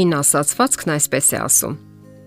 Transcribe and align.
Հին 0.00 0.14
ասացվածքն 0.16 0.90
այսպես 0.94 1.26
է 1.36 1.38
ասում. 1.44 1.72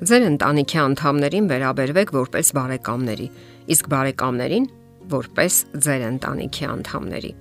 Ձեր 0.05 0.23
ընտանիքի 0.27 0.77
անդամներին 0.77 1.45
վերաբերվեք 1.49 2.09
որպես 2.13 2.49
բարեկամների, 2.53 3.27
իսկ 3.73 3.87
բարեկամներին 3.93 4.65
որպես 5.13 5.55
ձեր 5.85 6.03
ընտանիքի 6.05 6.67
անդամների։ 6.69 7.31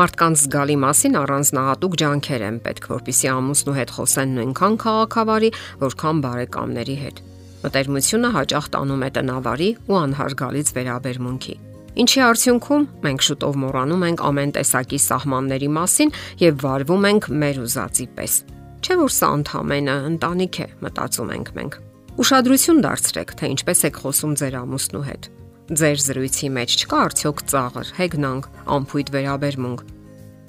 Մարդկանց 0.00 0.42
զգալի 0.42 0.76
մասին 0.82 1.18
առանձնահատուկ 1.20 1.94
ջանքեր 2.02 2.44
են 2.48 2.58
պետք, 2.64 2.88
որpիսի 2.90 3.30
ամուսնու 3.32 3.76
հետ 3.76 3.92
խոսեն 4.02 4.32
նույնքան 4.40 4.78
քաղաքավարի, 4.82 5.50
որքան 5.82 6.22
բարեկամների 6.26 6.96
հետ։ 7.02 7.22
Մտերմությունը 7.62 8.30
հաճախ 8.34 8.66
տանում 8.74 9.04
է 9.06 9.10
տնավարի 9.20 9.68
ու 9.86 10.00
անհարգալից 10.02 10.72
վերաբերմունքի։ 10.80 11.54
Ինչի 12.02 12.24
արդյունքում 12.32 12.88
մենք 13.06 13.24
շուտով 13.28 13.62
մոռանում 13.62 14.02
ենք 14.10 14.26
ամեն 14.32 14.56
տեսակի 14.58 15.00
սահմանների 15.06 15.70
մասին 15.78 16.12
եւ 16.42 16.58
վարվում 16.66 17.08
ենք 17.12 17.30
մեր 17.44 17.62
ուզածի 17.68 18.08
պես։ 18.16 18.40
Չէ՞ 18.82 18.96
որ 18.98 19.12
սա 19.14 19.28
ընդհանրապես 19.38 20.06
ընտանիք 20.12 20.58
է, 20.62 20.66
մտածում 20.82 21.32
ենք 21.32 21.50
մենք։ 21.58 21.74
Ուշադրություն 22.22 22.80
դարձրեք, 22.82 23.34
թե 23.38 23.50
ինչպես 23.52 23.82
եք 23.88 24.00
խոսում 24.02 24.32
ձեր 24.42 24.56
ամուսնու 24.62 25.04
հետ։ 25.06 25.28
Ձեր 25.72 25.98
զրույցի 26.02 26.48
մեջ 26.52 26.74
չկա 26.82 26.98
արդյոք 27.02 27.42
ծաղր, 27.52 27.92
հեգնանք, 28.02 28.48
ամփույթ 28.76 29.12
վերաբերմունք։ 29.16 29.84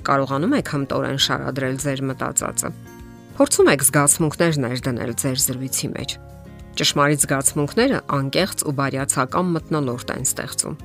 Կարողանում 0.04 0.56
եք 0.60 0.72
հմտորեն 0.74 1.22
շարադրել 1.24 1.78
ձեր 1.84 2.02
մտածածը։ 2.10 2.72
Փորձում 3.38 3.70
եք 3.74 3.86
զգացմունքներ 3.88 4.58
ներդնել 4.66 5.14
ձեր 5.24 5.38
զրույցի 5.48 5.88
մեջ։ 5.94 6.18
Ճշմարիտ 6.74 7.24
զգացմունքները 7.24 8.02
անկեղծ 8.18 8.66
ու 8.66 8.76
բարյացակամ 8.82 9.54
մտնոլորտ 9.54 10.14
են 10.18 10.28
ստեղծում 10.34 10.78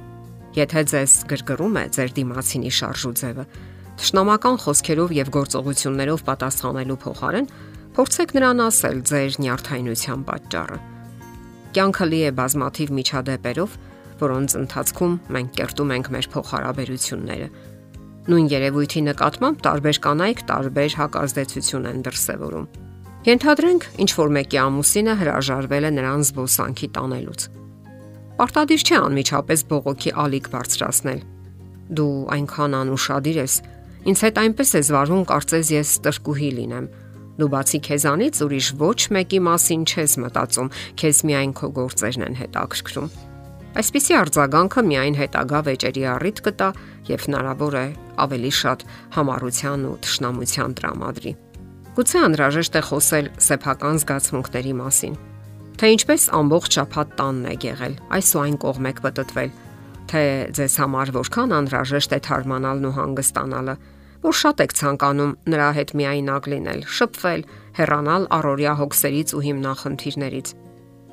Եթե 0.57 0.83
ձեզ 0.91 1.12
գրգռում 1.29 1.77
է 1.77 1.83
ձեր 1.95 2.12
դիմացինի 2.16 2.71
շարժու 2.73 3.12
ձևը, 3.99 4.04
ճշնամական 4.04 4.57
խոսքերով 4.63 5.13
եւ 5.16 5.29
գործողություններով 5.35 6.21
պատասխանելու 6.29 6.96
փոխարեն 7.02 7.46
փորձեք 7.99 8.35
նրան 8.38 8.63
ասել 8.68 8.99
ձեր 9.10 9.30
նյարդայնության 9.43 10.21
պատճառը։ 10.29 10.79
Կյանքը 11.74 12.07
լի 12.09 12.21
է 12.29 12.30
բազմաթիվ 12.38 12.88
միջադեպերով, 12.99 13.71
որոնց 14.23 14.51
ընթացքում 14.59 15.15
մենք 15.35 15.51
կերտում 15.59 15.93
ենք 15.99 16.07
մեր 16.15 16.27
փոխհարաբերությունները։ 16.35 17.49
Նույն 18.29 18.46
երևույթի 18.55 19.01
նկատմամբ 19.09 19.57
տարբեր 19.66 19.96
կանայք 20.05 20.38
տարբեր 20.49 20.90
հակազդեցություն 20.99 21.88
են 21.88 22.02
դրսևորում։ 22.07 22.66
Ենթադրենք, 23.29 23.83
ինչ 23.99 24.10
որ 24.15 24.29
մեկի 24.38 24.59
ամուսինը 24.62 25.15
հրաժարվել 25.18 25.85
է 25.88 25.90
նրան 25.99 26.23
զբոսանքի 26.29 26.88
տանելուց 26.99 27.40
Պարտադիր 28.38 28.83
չէ 28.87 28.99
անմիջապես 29.02 29.62
բողոքի 29.66 30.10
ալիք 30.23 30.46
բարձրացնել։ 30.52 31.21
Դու 31.99 32.12
այնքան 32.37 32.77
անուշադիր 32.79 33.38
ես, 33.43 33.55
ինձ 34.09 34.23
հետ 34.24 34.41
այնպես 34.43 34.71
է 34.79 34.82
զվարվում, 34.88 35.23
կարծես 35.30 35.71
ես 35.74 35.93
ստրկուհի 35.99 36.51
լինեմ։ 36.59 36.87
Դու 37.38 37.49
բացի 37.54 37.79
քեզանից 37.88 38.40
ուրիշ 38.46 38.68
ոչ 38.79 39.01
մեկի 39.15 39.40
մասին 39.49 39.82
չես 39.88 40.15
մտածում, 40.23 40.71
քեզ 40.99 41.23
միայն 41.29 41.52
քո 41.59 41.71
գործերն 41.79 42.27
են 42.29 42.38
հետաքրքրում։ 42.38 43.09
Այսպիսի 43.79 44.15
արձագանքը 44.18 44.82
միայն 44.88 45.18
հետագա 45.18 45.60
վեճերի 45.68 46.05
առիթ 46.18 46.43
կտա 46.49 46.68
եւ 47.09 47.27
հնարավոր 47.29 47.79
է 47.79 47.87
ավելի 48.27 48.52
շատ 48.59 48.85
համառության 49.18 49.87
ու 49.87 49.96
թշնամության 50.09 50.77
տրամադրի։ 50.79 51.33
Գուցե 51.99 52.18
անհրաժեշտ 52.27 52.79
է 52.79 52.83
խոսել 52.88 53.33
սեփական 53.49 54.02
զգացմունքների 54.02 54.74
մասին 54.83 55.18
թե 55.79 55.88
ինչպես 55.95 56.23
ամբողջ 56.35 56.74
շփաթ 56.74 57.10
տանն 57.18 57.45
է 57.46 57.55
եղել, 57.62 57.93
այս 58.16 58.29
ու 58.35 58.40
այն 58.43 58.57
կողմ 58.65 58.87
եք 58.90 59.01
պատտվել, 59.05 59.51
թե 60.09 60.23
ձեզ 60.56 60.74
համար 60.82 61.12
որքան 61.18 61.54
անհրաժեշտ 61.59 62.14
է 62.16 62.18
թարմանալն 62.28 62.88
ու 62.88 62.95
հանգստանալը, 62.98 63.74
որ 64.25 64.34
շատ 64.38 64.62
եք 64.65 64.72
ցանկանում 64.78 65.32
նրա 65.53 65.69
հետ 65.78 65.91
միայնակ 65.98 66.49
լինել, 66.53 66.81
շփվել, 66.99 67.43
հեռանալ 67.78 68.22
առօրյա 68.38 68.72
հոգսերից 68.78 69.34
ու 69.38 69.43
հիմնախնդիրներից։ 69.49 70.49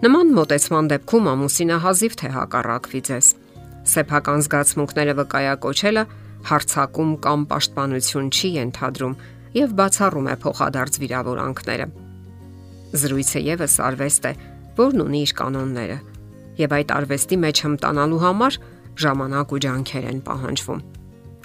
Նման 0.06 0.32
մտածման 0.36 0.90
դեպքում 0.92 1.28
ամուսինը 1.32 1.78
հազիվ 1.86 2.16
թե 2.20 2.30
հակառակվի 2.36 3.02
ձեզ։ 3.10 3.28
Սեփական 3.86 4.42
զգացմունքները 4.46 5.14
վկայակոչելը 5.20 6.04
հարցակում 6.50 7.12
կամ 7.26 7.46
պաշտպանություն 7.52 8.28
չի 8.36 8.50
ենթադրում 8.56 9.16
եւ 9.56 9.76
բացառում 9.80 10.28
է 10.30 10.36
փոխադարձ 10.46 11.00
վիրավորանքները։ 11.06 11.88
Զրույցը 12.96 13.42
եւս 13.46 13.76
արվեստ 13.86 14.28
է, 14.30 14.34
որն 14.76 15.04
ունի 15.06 15.22
իր 15.26 15.34
կանոնները, 15.40 15.98
եւ 16.60 16.76
այդ 16.76 16.94
արվեստի 16.96 17.38
մեջ 17.46 17.62
հմտանալու 17.66 18.22
համար 18.26 18.58
ժամանակ 19.02 19.54
ու 19.56 19.60
ջանքեր 19.66 20.06
են 20.12 20.20
պահանջվում։ 20.26 20.82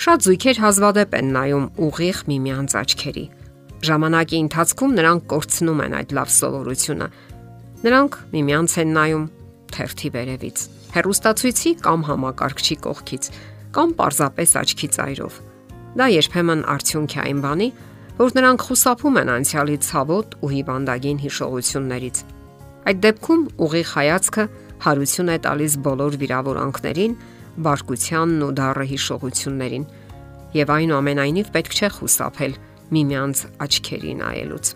Շատ 0.00 0.24
զույգեր 0.26 0.60
հազվադեպ 0.64 1.14
են 1.20 1.28
նայում 1.36 1.66
ուղիղ 1.86 2.18
միմյանց 2.30 2.74
աչքերի։ 2.80 3.24
Ժամանակի 3.90 4.38
ընթացքում 4.44 4.96
նրանք 5.00 5.22
կորցնում 5.32 5.82
են 5.84 5.94
այդ 6.00 6.14
լավ 6.20 6.32
սովորությունը։ 6.36 7.08
Նրանք 7.80 8.18
միմյանց 8.34 8.74
են 8.80 8.90
նայում 8.96 9.24
թերթի 9.70 10.08
վերևից, 10.16 10.58
հերոստացույցի 10.96 11.70
կամ 11.84 12.00
համակարգչի 12.10 12.76
կողքից, 12.86 13.30
կամ 13.76 13.88
պարզապես 14.00 14.50
աչքի 14.60 14.88
ծայրով։ 14.96 15.38
Դա 16.00 16.06
երբեմն 16.16 16.66
արդյունք 16.74 17.14
է 17.16 17.20
այն 17.24 17.40
բանի, 17.44 17.70
որ 18.20 18.36
նրանք 18.36 18.66
խուսափում 18.68 19.18
են 19.20 19.32
անցյալի 19.36 19.78
ցավոտ 19.90 20.36
ու 20.44 20.52
հիվանդագին 20.54 21.22
հիշողություններից 21.24 22.20
Այդ 22.90 23.00
դեպքում 23.04 23.42
ուղիղ 23.60 23.90
հայացքը 23.94 24.44
հարություն 24.80 25.30
է 25.30 25.36
տալիս 25.44 25.74
բոլոր 25.84 26.16
վիրավորանքներին, 26.20 27.16
բարկությանն 27.66 28.44
ու 28.46 28.52
դառը 28.60 28.86
հիշողություններին, 28.90 29.84
եւ 30.56 30.72
այնուամենայնիվ 30.74 31.50
պետք 31.54 31.76
չէ 31.78 31.90
խուսափել 31.96 32.54
միմյանց 32.90 33.42
աչքերի 33.64 34.14
նայելուց։ 34.20 34.70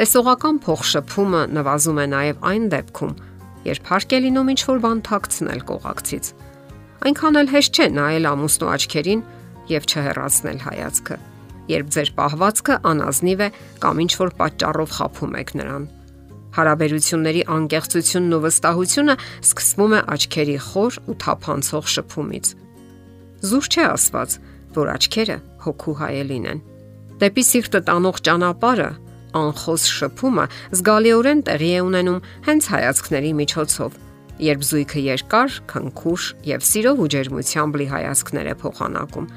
Տեսողական 0.00 0.60
փոխշփումը 0.64 1.42
նվազում 1.56 2.00
է 2.00 2.06
նաև 2.14 2.44
այն 2.50 2.68
դեպքում, 2.74 3.14
երբ 3.66 3.90
հարկ 3.90 4.14
է 4.16 4.20
լինում 4.24 4.50
ինչ-որ 4.54 4.82
բան 4.86 5.02
թաքցնել 5.10 5.62
կողակցից։ 5.70 6.32
Այնքան 7.10 7.40
էլ 7.40 7.52
հեշտ 7.54 7.80
չէ 7.80 7.86
նայել 8.00 8.28
ամուսնու 8.30 8.70
աչքերին 8.70 9.22
եւ 9.70 9.88
չհեռացնել 9.90 10.58
հայացքը, 10.70 11.16
երբ 11.74 11.94
ձեր 11.96 12.12
պահվածքը 12.20 12.76
անազնիվ 12.90 13.40
է 13.40 13.48
կամ 13.84 14.04
ինչ-որ 14.06 14.36
պատճառով 14.40 14.94
խափում 15.00 15.36
եք 15.40 15.56
նրան 15.60 15.88
Հարաբերությունների 16.56 17.42
անկեղծությունն 17.54 18.34
ու 18.36 18.40
վստահությունը 18.46 19.14
սկսվում 19.46 19.94
է 19.94 20.00
աչքերի 20.14 20.56
խոր 20.66 20.98
ու 21.06 21.16
թափանցող 21.24 21.90
շփումից։ 21.94 22.50
Զուր 23.50 23.68
չէ 23.70 23.84
ասված, 23.90 24.34
որ 24.74 24.90
աչքերը 24.96 25.36
հոգու 25.64 25.94
հայելին 26.00 26.48
են։ 26.50 26.62
Դեպի 27.20 27.44
սիրտը 27.50 27.80
տանող 27.86 28.20
ճանապարհը 28.26 28.90
անխոս 29.40 29.82
շփումը 29.94 30.46
զգալիորեն 30.74 31.42
տեղի 31.46 31.70
է 31.70 31.82
ունենում 31.86 32.22
հենց 32.48 32.68
հայացքների 32.74 33.32
միջոցով, 33.40 33.98
երբ 34.50 34.64
զույգը 34.70 35.02
երկար, 35.06 35.58
քնքուշ 35.70 36.24
եւ 36.50 36.64
սիրով 36.70 37.02
ու 37.04 37.10
ջերմությամբ 37.14 37.78
լի 37.80 37.86
հայացքներ 37.94 38.50
է 38.50 38.54
փոխանակում։ 38.64 39.28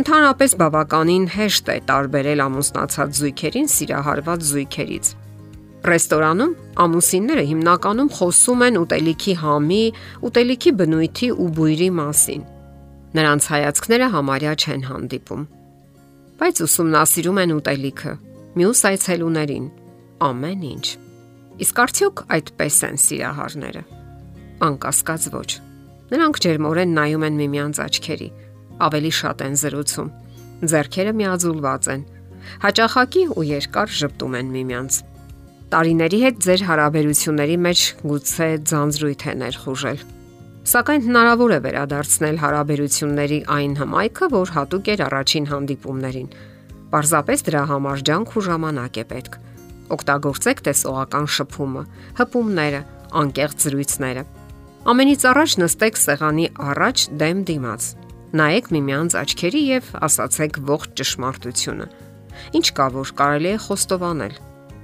Ընդհանրապես 0.00 0.56
բավականին 0.64 1.26
հեշտ 1.34 1.68
է 1.74 1.76
տարբերել 1.92 2.42
ամուսնացած 2.48 3.20
զույգերին 3.20 3.68
սիրահարված 3.74 4.48
զույգերից 4.48 5.12
Ռեստորանում 5.84 6.52
ամուսինները 6.80 7.42
հիմնականում 7.44 8.06
խոսում 8.16 8.62
են 8.64 8.76
ուտելիքի 8.80 9.34
համի, 9.40 9.80
ուտելիքի 10.28 10.70
բնույթի 10.80 11.28
ու 11.44 11.48
բույրի 11.58 11.88
մասին։ 11.98 12.46
Նրանց 13.18 13.48
հայացքները 13.52 14.08
համարյա 14.14 14.54
չեն 14.64 14.86
հանդիպում։ 14.88 15.42
Բայց 16.40 16.62
ուսումնասիրում 16.64 17.42
են 17.44 17.54
ուտելիքը, 17.58 18.14
մյուս 18.56 18.80
այցելուներին, 18.94 19.68
ամեն 20.24 20.64
ինչ։ 20.72 20.86
Իսկ 21.64 21.80
արդյոք 21.84 22.26
այդպես 22.34 22.76
են 22.88 23.00
սիրահարները։ 23.04 23.82
Անկասկած 24.64 25.30
ոչ։ 25.36 25.50
Նրանք 26.14 26.44
ջերմորեն 26.44 26.94
նայում 26.96 27.24
են 27.28 27.40
միմյանց 27.44 27.78
աչքերի, 27.84 28.30
ավելի 28.88 29.12
շատ 29.20 29.44
են 29.44 29.58
զրուցում։ 29.60 30.14
Ձերքերը 30.64 31.12
միաձուլված 31.20 31.88
են։ 31.94 32.06
Հաճախակի 32.64 33.22
ու 33.34 33.44
երկար 33.52 33.92
ճպտում 34.00 34.38
են 34.40 34.48
միմյանց 34.54 35.04
տարիների 35.72 36.18
հետ 36.24 36.42
ձեր 36.44 36.62
հարաբերությունների 36.68 37.54
մեջ 37.64 37.80
գուցե 38.04 38.48
ձանձրույթ 38.70 39.22
է 39.24 39.32
ներխուժել։ 39.40 40.02
Սակայն 40.64 41.02
հնարավոր 41.04 41.54
է 41.54 41.58
վերադարձնել 41.64 42.36
հարաբերությունների 42.44 43.38
այն 43.54 43.72
հմայքը, 43.80 44.28
որ 44.34 44.52
հատուկ 44.56 44.90
էր 44.94 45.02
առաջին 45.08 45.48
հանդիպումներին։ 45.50 46.28
Պարզապես 46.94 47.44
դրա 47.48 47.62
համար 47.72 48.04
ջանք 48.08 48.32
ու 48.34 48.44
ժամանակ 48.48 48.94
է 48.94 49.04
պետք։ 49.12 49.36
Օգտագործեք 49.94 50.62
տեսողական 50.68 51.28
շփումը, 51.34 51.82
հպումները, 52.20 52.80
անկեղծ 53.24 53.68
զրույցները։ 53.68 54.24
Ամենից 54.94 55.22
առաջ 55.32 55.58
նստեք 55.64 56.00
սեղանի 56.04 56.46
առաջ 56.70 57.04
դեմ 57.24 57.44
դիմաց։ 57.50 57.82
Նայեք 58.34 58.72
միմյանց 58.74 59.20
աչքերի 59.20 59.62
եւ 59.74 59.92
ասացեք 60.08 60.58
ողջ 60.70 60.96
ճշմարտությունը։ 61.00 61.86
Ինչ 62.58 62.66
կա 62.78 62.86
որ 62.98 63.14
կարելի 63.20 63.52
է 63.54 63.60
խոստովանել 63.64 64.34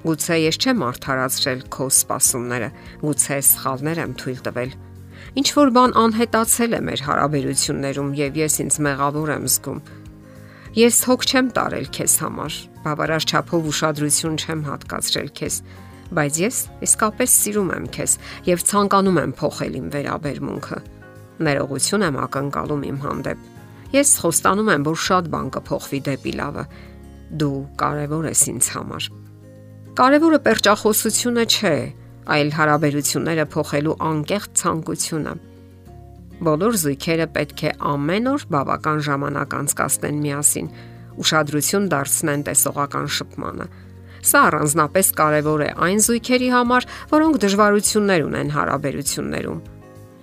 Գուցե 0.01 0.37
ես 0.41 0.59
չեմ 0.65 0.85
արդարացրել 0.87 1.65
քո 1.75 1.87
սպասումները, 1.93 2.69
գուցե 3.05 3.37
սխալներ 3.51 3.99
եմ 4.01 4.15
թույլ 4.21 4.41
տվել։ 4.47 4.71
Ինչ 5.41 5.49
որ 5.61 5.73
բան 5.77 5.93
անհետացել 6.01 6.73
է 6.73 6.81
մեր 6.87 7.03
հարաբերություններում 7.07 8.15
եւ 8.21 8.39
ես 8.41 8.57
ինձ 8.65 8.79
մեղավոր 8.87 9.33
եմ 9.37 9.45
զգում։ 9.51 9.83
Ես 10.81 10.99
հոգ 11.11 11.27
չեմ 11.29 11.47
տարել 11.61 11.87
քեզ 12.01 12.13
համար, 12.25 12.57
բավարար 12.87 13.25
չափով 13.29 13.69
ուշադրություն 13.71 14.41
չեմ 14.41 14.61
հատկացրել 14.71 15.31
քեզ, 15.41 15.57
բայց 16.17 16.41
ես 16.41 16.59
իսկապես 16.87 17.35
սիրում 17.41 17.73
եմ 17.77 17.89
քեզ 17.95 18.15
եւ 18.49 18.65
ցանկանում 18.71 19.21
եմ 19.21 19.35
փոխել 19.41 19.79
իմ 19.81 19.89
վերաբերմունքը։ 19.95 20.79
Ներողություն 21.51 22.07
եմ 22.09 22.21
ակնկալում 22.25 22.87
իմ 22.91 23.01
հանդեպ։ 23.05 23.49
Ես 23.91 24.11
խոստանում 24.23 24.71
եմ, 24.75 24.87
որ 24.91 25.01
շատ 25.11 25.31
բան 25.35 25.51
կփոխվի 25.57 26.01
դեպի 26.11 26.35
լավը։ 26.41 26.65
Դու 27.41 27.59
կարևոր 27.81 28.31
ես 28.31 28.43
ինձ 28.55 28.71
համար։ 28.77 29.11
Կարևորը 29.99 30.39
perճախոսությունը 30.45 31.45
չէ, 31.51 31.71
այլ 32.31 32.51
հարաբերությունները 32.55 33.45
փոխելու 33.51 33.95
անկեղծ 34.07 34.53
ցանկությունը։ 34.61 35.33
Բոլոր 36.47 36.79
զույգերը 36.83 37.27
պետք 37.35 37.65
է 37.67 37.73
ամեն 37.91 38.31
օր 38.31 38.45
բավական 38.55 39.03
ժամանակ 39.09 39.57
անցկасնեն 39.59 40.23
միասին, 40.23 40.71
ուշադրություն 41.25 41.91
դարձնեն 41.91 42.47
տեսողական 42.47 43.11
շփմանը։ 43.19 43.69
Սա 44.31 44.45
առանձնապես 44.47 45.13
կարևոր 45.19 45.67
է 45.67 45.71
այն 45.91 46.03
զույգերի 46.07 46.51
համար, 46.55 46.89
որոնք 47.11 47.43
դժվարություններ 47.51 48.27
ունեն 48.31 48.57
հարաբերություններում։ 48.61 49.63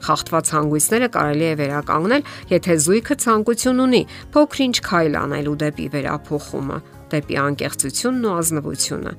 Խախտված 0.07 0.51
հանգույցները 0.55 1.07
կարելի 1.17 1.47
է 1.47 1.55
վերականգնել, 1.59 2.27
եթե 2.55 2.75
զույգը 2.87 3.15
ցանկություն 3.27 3.81
ունի 3.83 4.03
փոքրինչ 4.37 4.75
քայլ 4.87 5.17
անելու 5.27 5.55
դեպի 5.63 5.87
վերափոխումը, 5.97 6.77
դեպի 7.11 7.41
անկեղծությունն 7.47 8.29
ու 8.29 8.37
ազնվությունը։ 8.37 9.13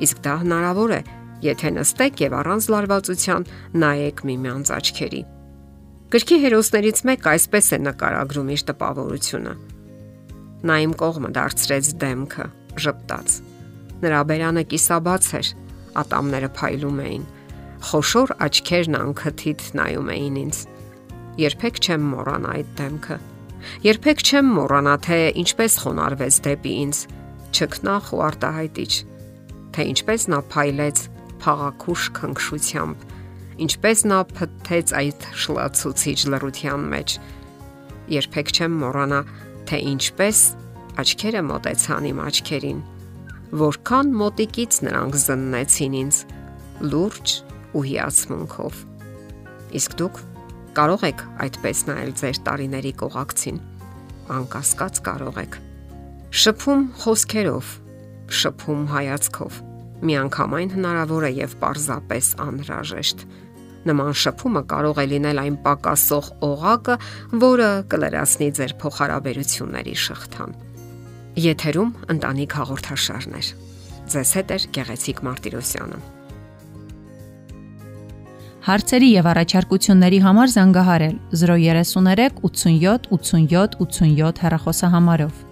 Իսկ 0.00 0.22
դա 0.24 0.34
հնարավոր 0.44 0.94
է, 0.96 1.00
եթե 1.44 1.70
նստեք 1.76 2.22
եւ 2.24 2.36
առանց 2.40 2.68
լարվածության 2.74 3.46
նայեք 3.80 4.22
միմյանց 4.30 4.72
աչքերի։ 4.76 5.22
Գրքի 6.10 6.36
հերոսներից 6.42 7.00
մեկը 7.06 7.28
այսպես 7.30 7.66
է 7.70 7.78
նկարագրում 7.86 8.48
իր 8.50 8.62
տպավորությունը։ 8.70 9.52
Նա 10.70 10.76
իմ 10.84 10.94
կողմը 11.00 11.30
դարձրեց 11.36 11.90
դեմքը, 12.02 12.46
ժպտաց։ 12.84 13.36
Նրա 14.00 14.20
բերանը 14.30 14.64
կիսաբաց 14.72 15.28
էր, 15.40 15.50
ատամները 16.00 16.50
փայլում 16.56 16.98
էին։ 17.04 17.24
Խոշոր 17.90 18.32
աչքերն 18.44 18.98
անքթիթ 19.00 19.62
նայում 19.80 20.10
էին 20.16 20.36
ինձ։ 20.40 20.58
Երբեք 21.40 21.80
չեմ 21.80 22.02
մոռանա 22.10 22.50
այդ 22.58 22.74
դեմքը։ 22.80 23.16
Երբեք 23.86 24.22
չեմ 24.26 24.50
մոռանա 24.56 24.94
թե 25.06 25.18
ինչպես 25.40 25.76
խոնարհվեց 25.84 26.40
դեպի 26.48 26.74
ինձ, 26.80 27.00
չքնախ 27.54 28.10
ու 28.16 28.22
արտահայտիչ, 28.26 28.92
թե 29.74 29.86
ինչպես 29.94 30.28
նա 30.34 30.40
փայլեց 30.52 31.06
փաղաքուշ 31.40 32.10
քնքշությամբ 32.20 33.08
ինչպես 33.60 34.02
նա 34.08 34.18
փթթեց 34.32 34.92
այդ 34.96 35.26
շլացուցիչ 35.42 36.18
լռության 36.32 36.84
մեջ։ 36.94 37.14
Երբեք 38.14 38.52
չեմ 38.56 38.76
մոռանա, 38.80 39.20
թե 39.68 39.80
ինչպես 39.90 40.38
աչքերը 41.00 41.42
մոտեցան 41.50 42.08
իմ 42.10 42.22
աչքերին, 42.24 42.80
որքան 43.60 44.12
մոտիկից 44.20 44.78
նրանք 44.86 45.18
զննեցին 45.24 45.96
ինձ 46.00 46.20
լուրջ 46.90 47.34
ու 47.76 47.84
հիացմունքով։ 47.90 48.80
Իսկ 49.80 49.96
դուք 50.00 50.22
կարող 50.80 51.04
եք 51.10 51.24
այդպես 51.44 51.84
նայել 51.90 52.12
ձեր 52.20 52.40
տարիների 52.48 52.92
կողակցին։ 53.04 53.60
Անկասկած 54.40 55.00
կարող 55.10 55.40
եք։ 55.44 55.60
Շփում 56.40 56.82
խոսքերով, 57.02 57.70
շփում 58.30 58.86
հայացքով 58.94 59.60
միանգամայն 60.06 60.74
հնարավոր 60.76 61.26
է 61.28 61.30
եւ 61.36 61.54
պարզապես 61.60 62.28
անհրաժեշտ։ 62.44 63.24
Նման 63.88 64.14
շփումը 64.20 64.62
կարող 64.70 65.00
է 65.00 65.04
լինել 65.10 65.40
այն 65.40 65.56
պակասող 65.64 66.30
օղակը, 66.46 66.96
որը 67.44 67.68
կլրացնի 67.92 68.48
ձեր 68.60 68.74
փոխհարաբերությունների 68.80 69.96
շղթան։ 70.04 70.56
Եթերում 71.40 71.92
ընտանիք 72.14 72.56
հաղորդաշարներ։ 72.60 73.52
Ձեզ 74.10 74.32
հետ 74.40 74.50
է 74.50 74.58
Գեղեցիկ 74.76 75.22
Մարտիրոսյանը։ 75.28 76.00
Հարցերի 78.60 79.06
եւ 79.10 79.28
առաջարկությունների 79.30 80.18
համար 80.20 80.50
զանգահարել 80.54 81.14
033 81.42 82.42
87 82.44 83.08
87 83.16 83.78
87 83.80 84.42
հեռախոսահամարով։ 84.44 85.49